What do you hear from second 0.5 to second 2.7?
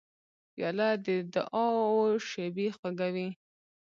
پیاله د دعاو شېبې